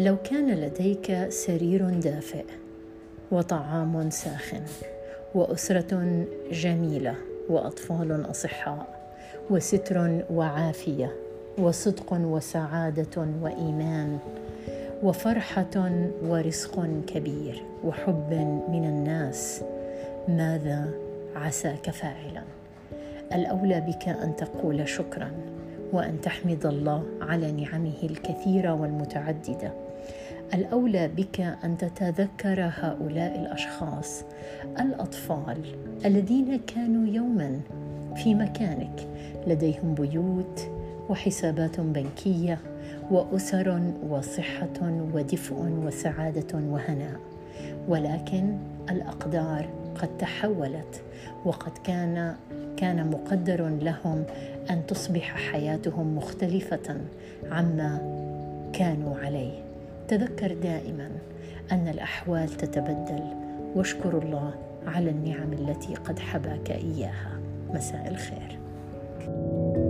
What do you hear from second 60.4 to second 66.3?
دائما أن الأحوال تتبدل. واشكر الله على النعم التي قد